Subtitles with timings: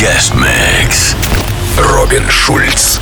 [0.00, 1.14] Guest Mix.
[1.76, 2.99] Робин Шульц.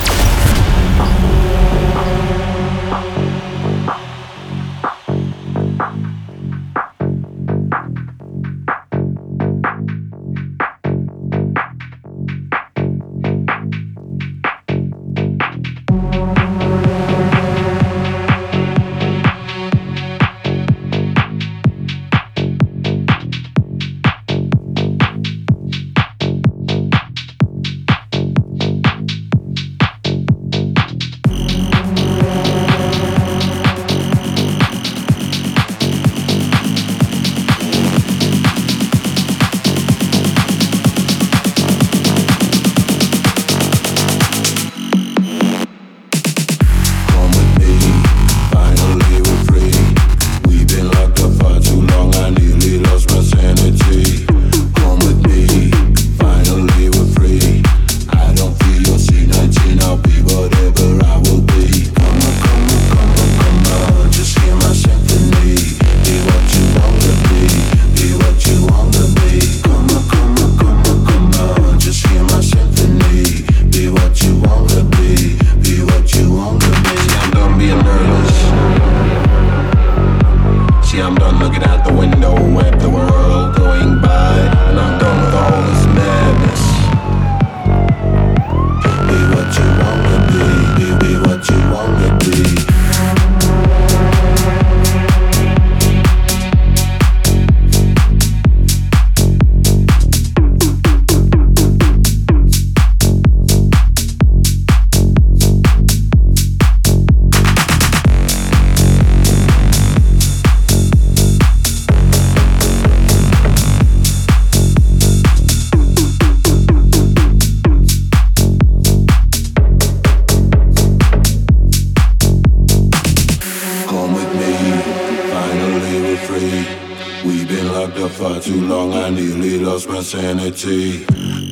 [129.98, 131.04] my sanity.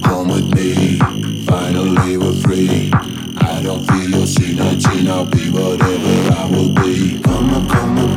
[0.05, 0.99] Come with me,
[1.47, 2.93] finally we're free.
[3.39, 5.09] I don't feel your C19.
[5.09, 7.21] I'll be whatever I will be.
[7.23, 8.16] Come on, come on.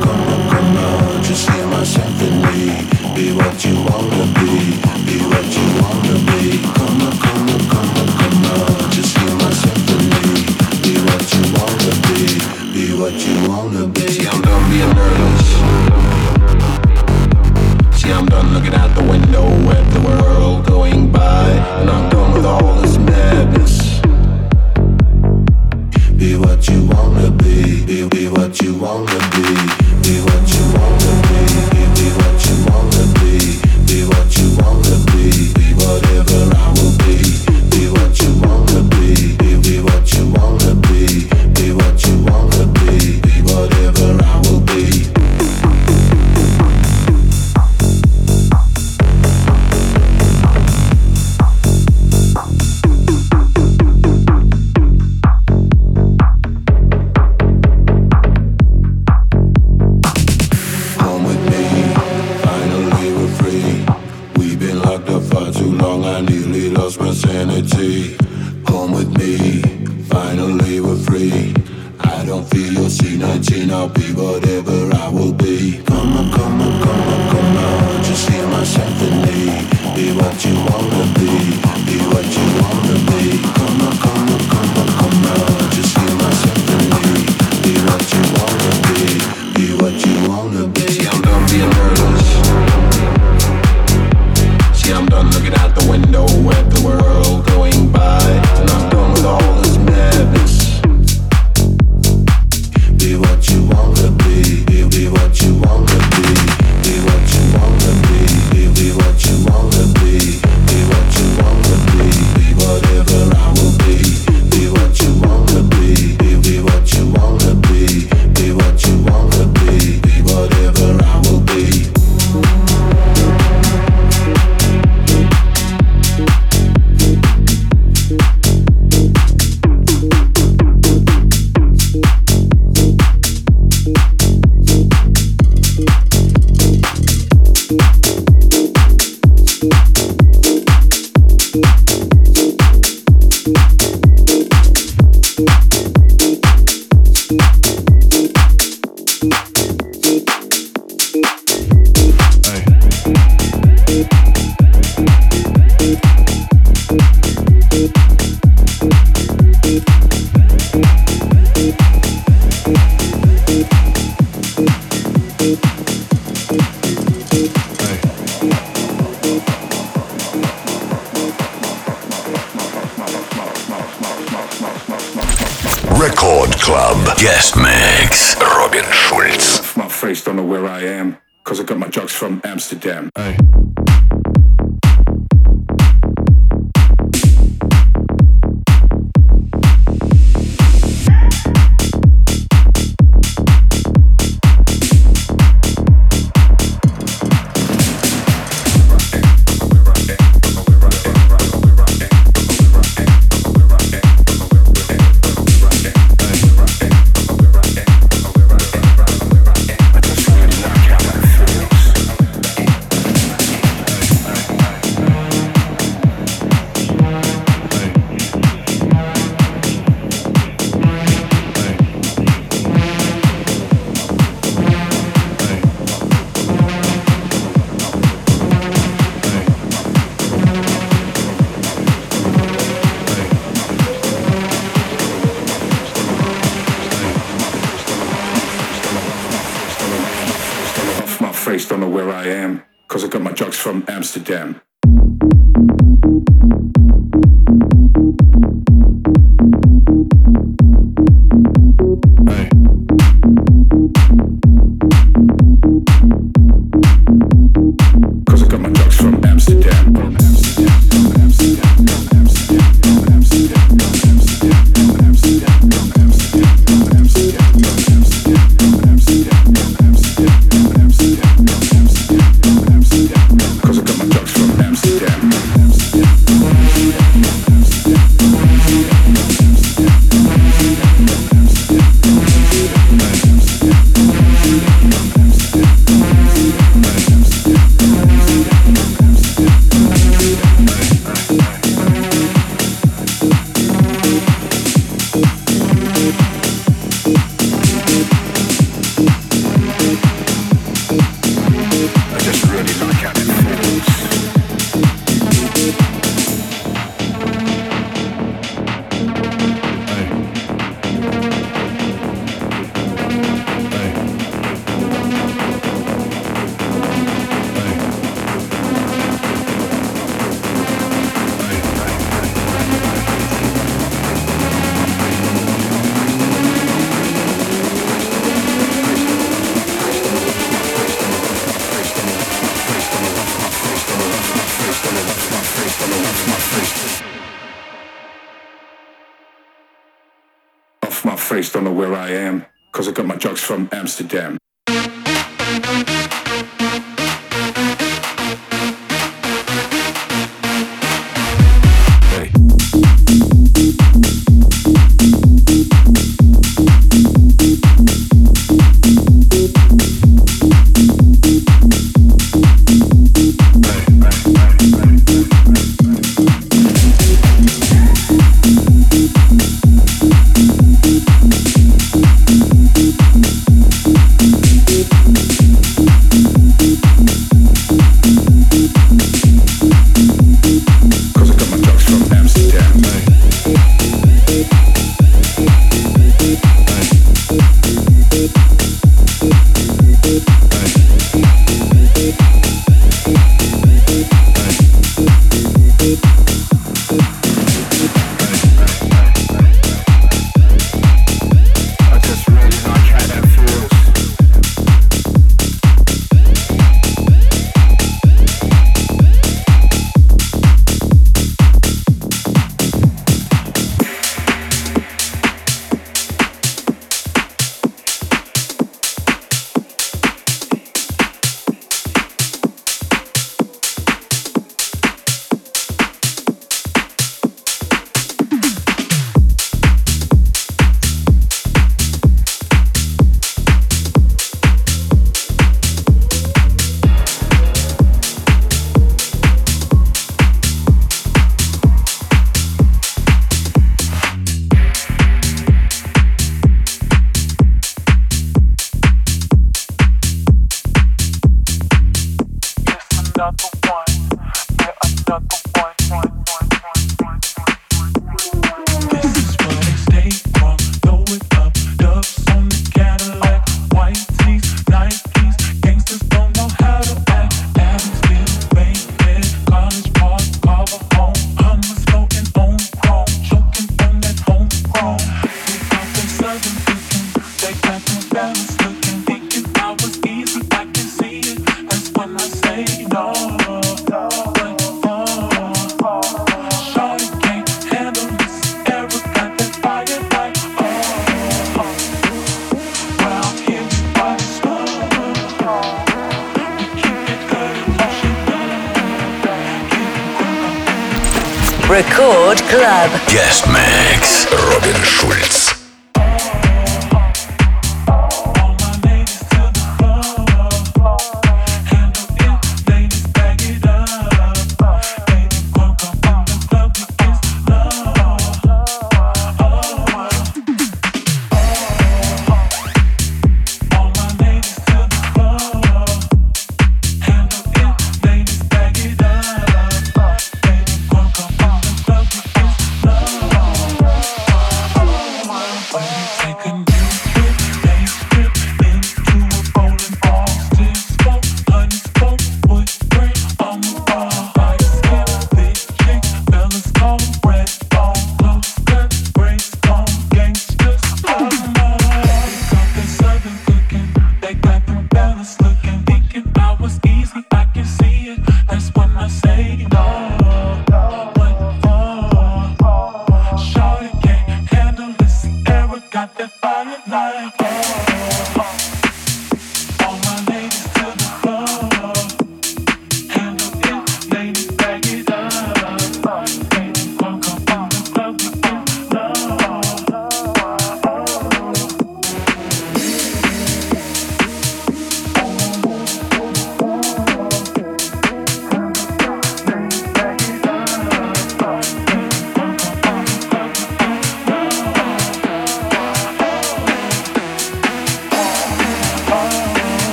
[344.11, 344.38] Amsterdam.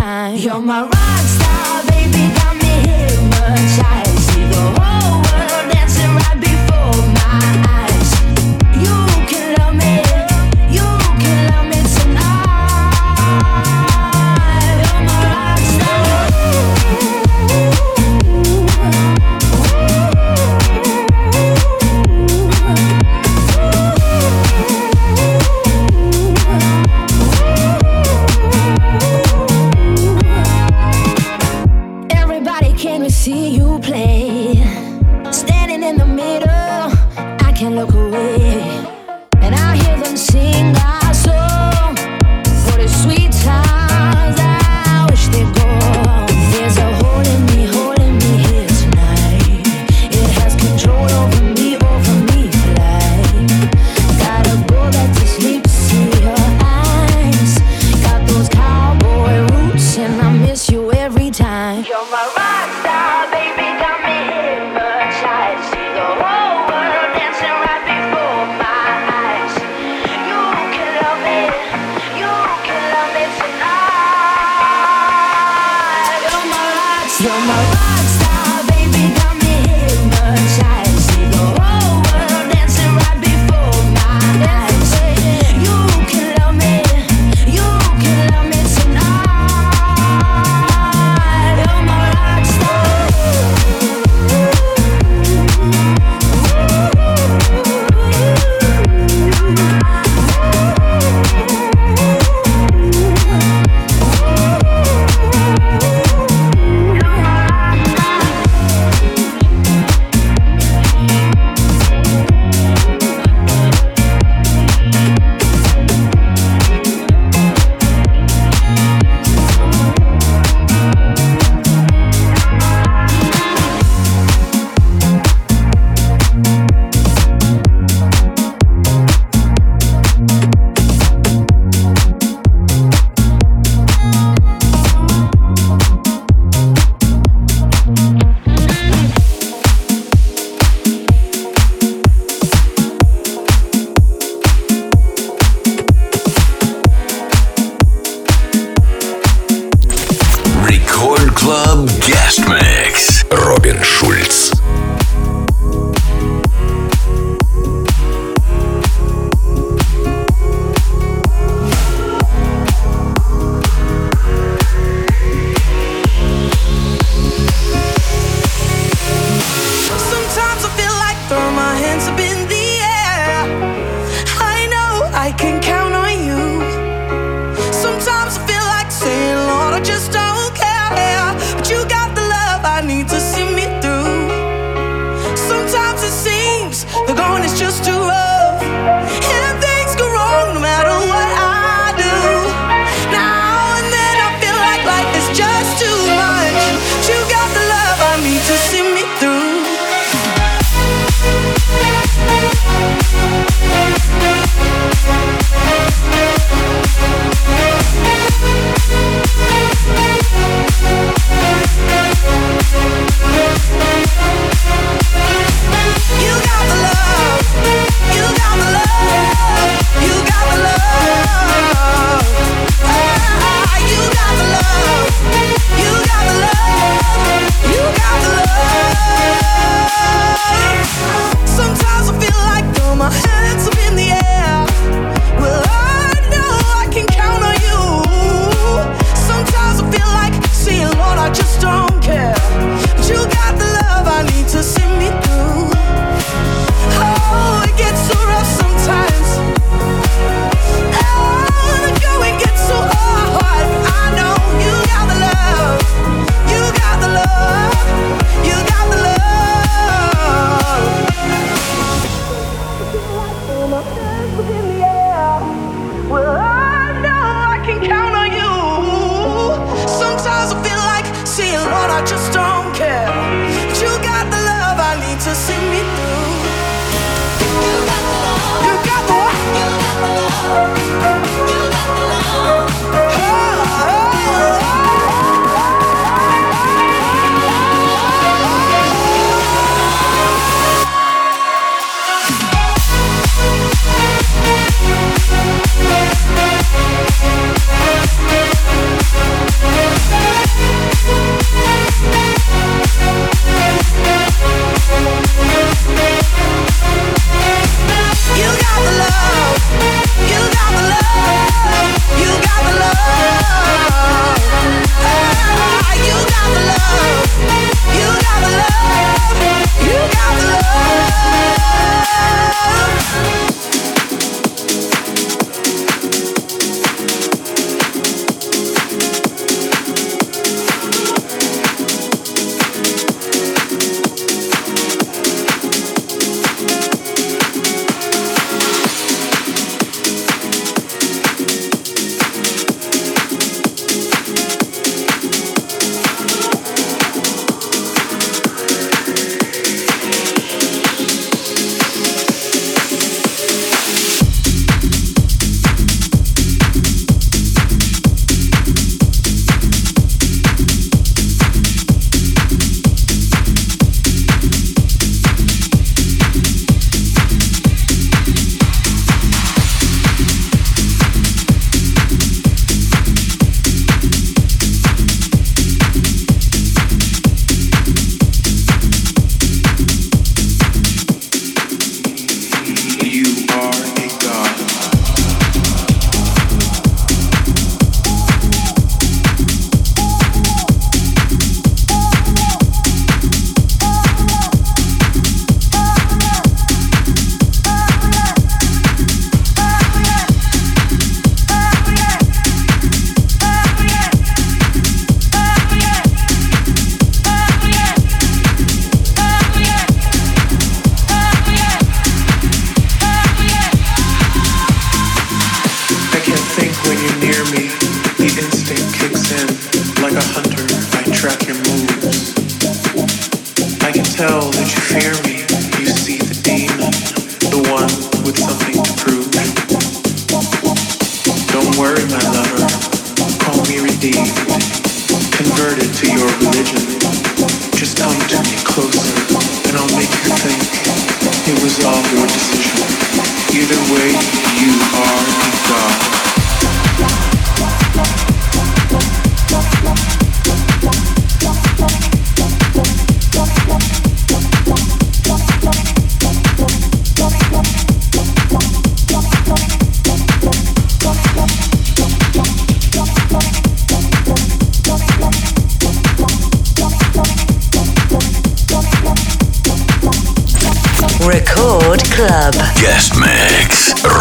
[0.00, 0.36] time.
[0.36, 4.09] You're my rock star, baby, got me hypnotized.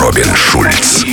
[0.09, 1.08] Робин Шульц.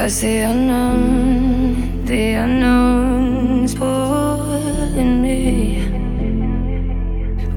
[0.00, 5.84] Cause the unknown, the unknown's pulling me.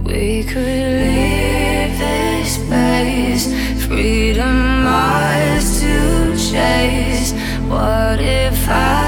[0.04, 3.46] We could leave this place,
[3.88, 7.32] freedom ours to chase.
[7.70, 9.03] What if I?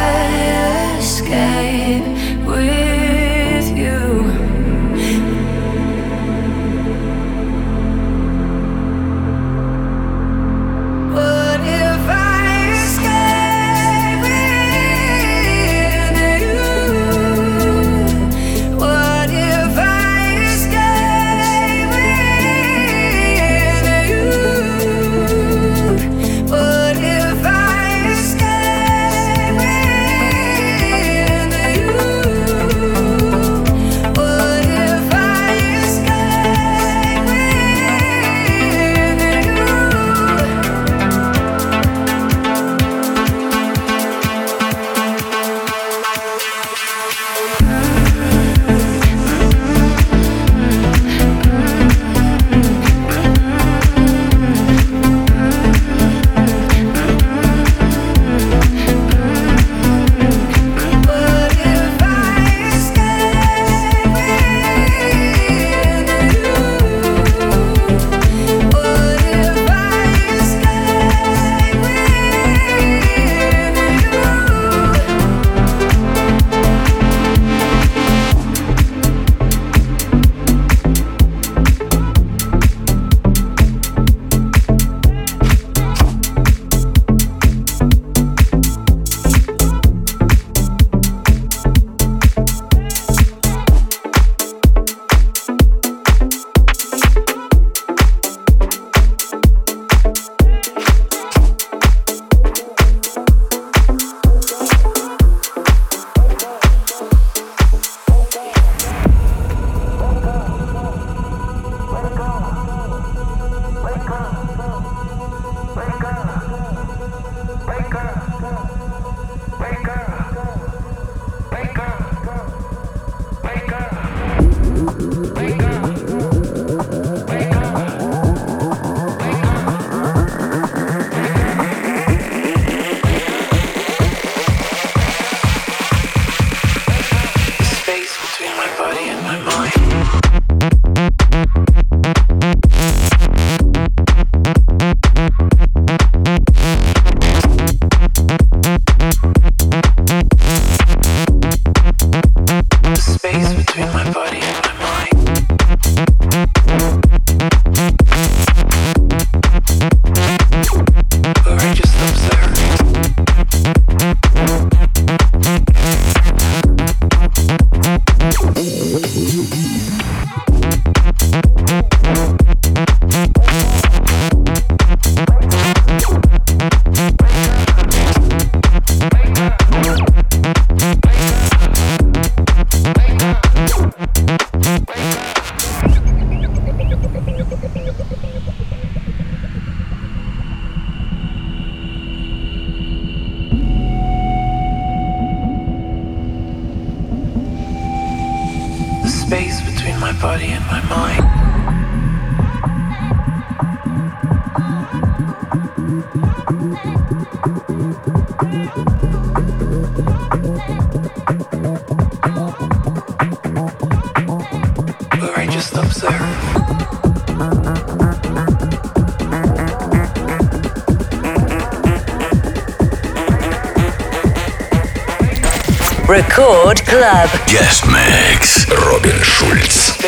[226.08, 227.30] Record Club.
[227.48, 228.66] Guest Mix.
[228.70, 230.05] Robin Schulz.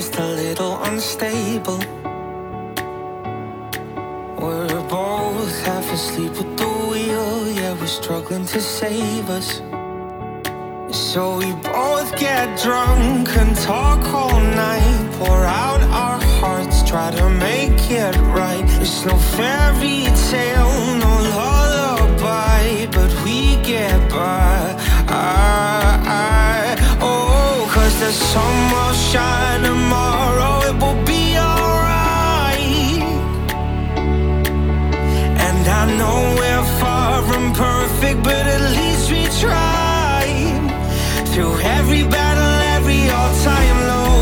[0.00, 1.80] just a little unstable.
[4.40, 9.48] We're both half asleep with the wheel, yeah, we're struggling to save us.
[11.10, 17.28] So we both get drunk and talk all night, pour out our hearts, try to
[17.30, 18.66] make it right.
[18.80, 20.74] It's no fairy tale,
[21.04, 24.76] no lullaby, but we get by.
[25.08, 26.47] I, I,
[27.98, 33.02] the sun will shine tomorrow, it will be alright.
[35.46, 40.22] And I know we're far from perfect, but at least we try.
[41.32, 44.14] Through every battle, every all-time low,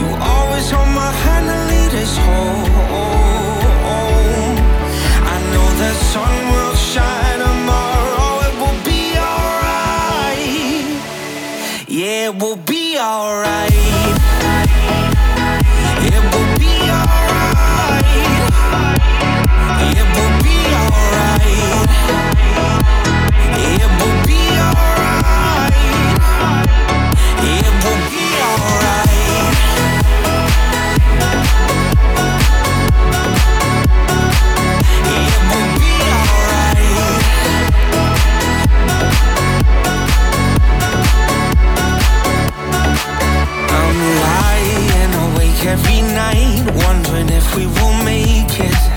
[0.00, 2.64] you always hold my hand and lead us home.
[5.32, 6.63] I know the sun will.
[12.24, 13.70] it will be alright.
[16.10, 18.04] It will be alright.
[19.98, 20.43] It will
[45.66, 48.93] every night, wondering if we will make it.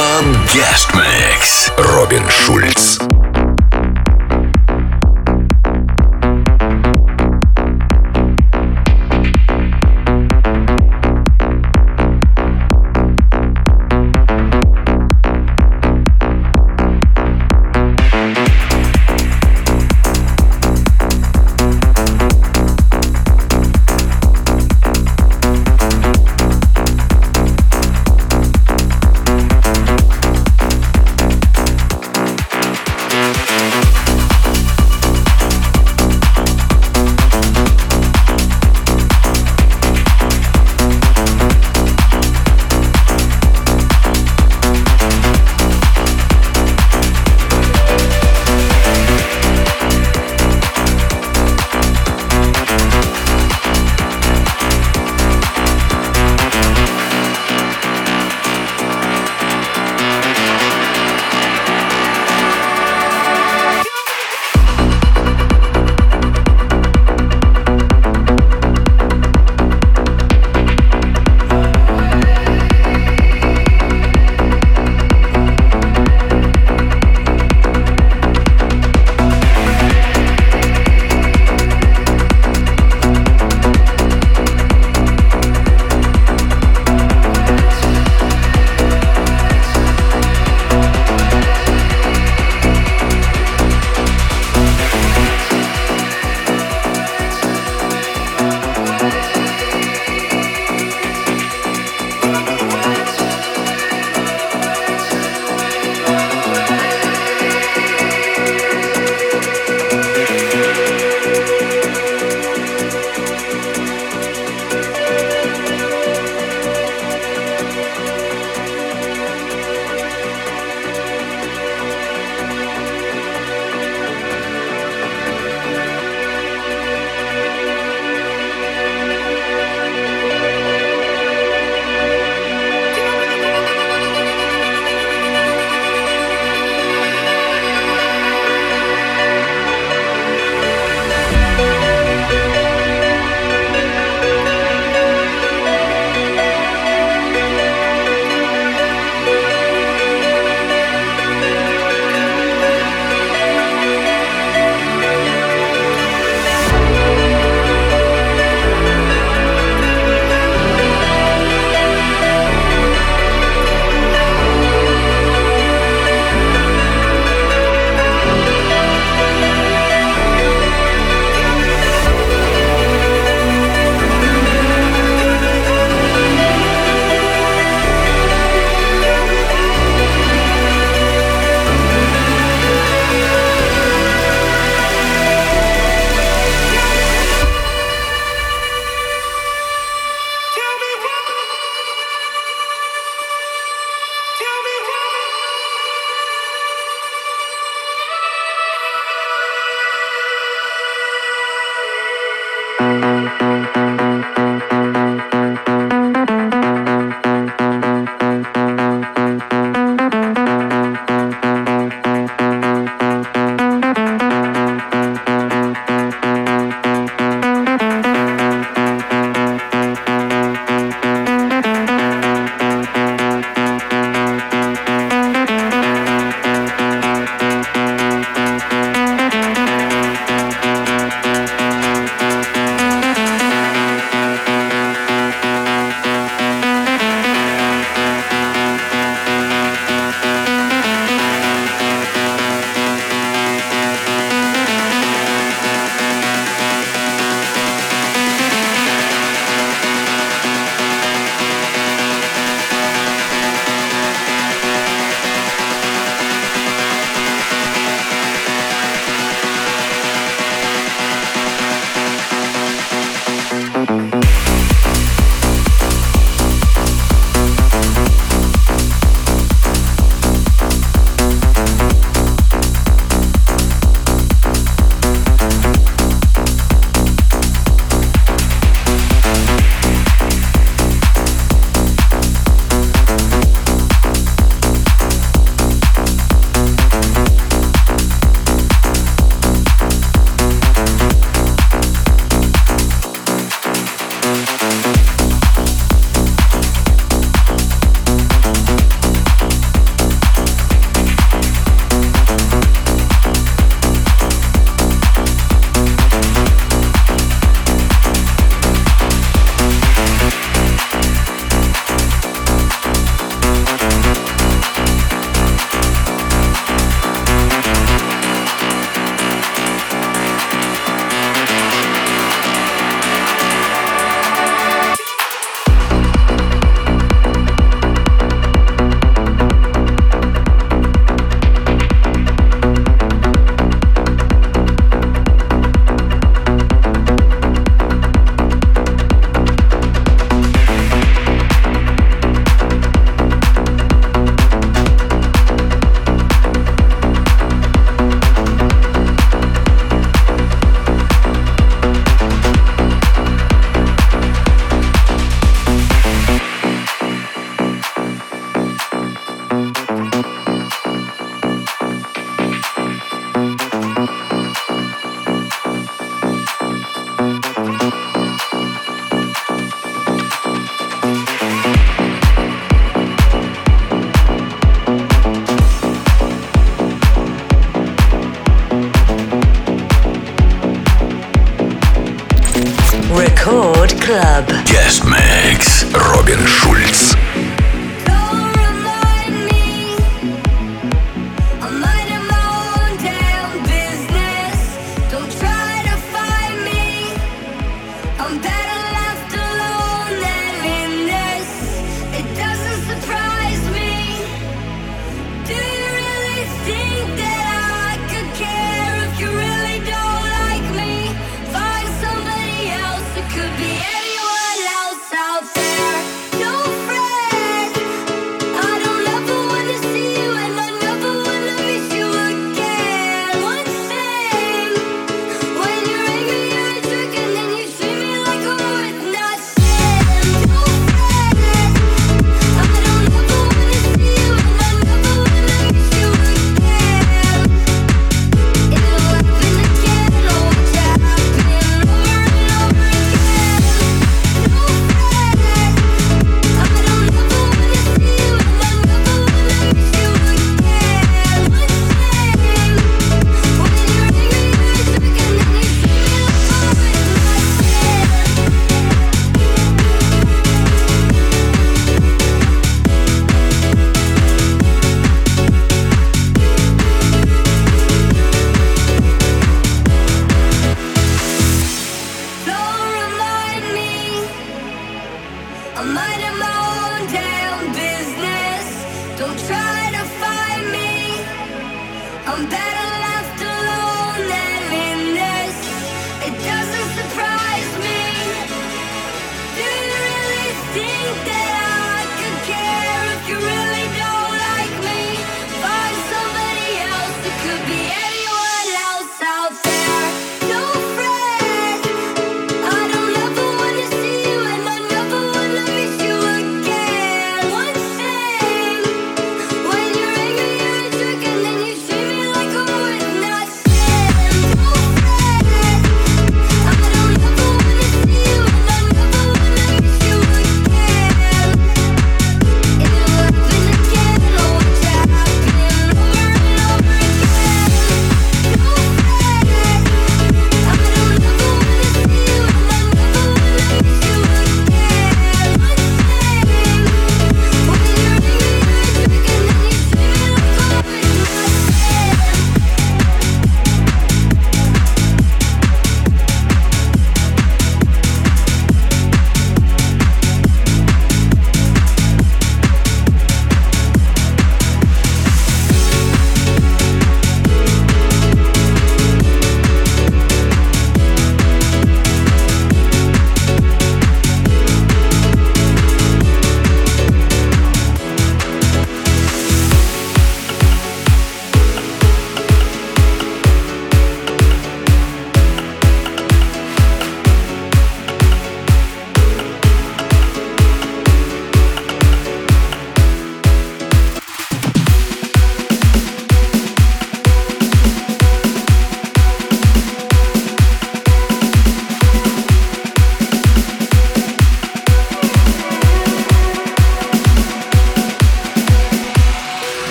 [0.00, 0.88] Club Guest.
[1.76, 3.09] Робин Шульц.